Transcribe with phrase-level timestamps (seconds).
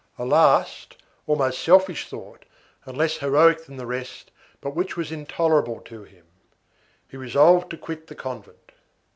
[0.17, 0.97] A last,
[1.27, 2.45] almost selfish thought,
[2.87, 6.25] and less heroic than the rest, but which was intolerable to him.
[7.07, 8.71] He resolved to quit the convent.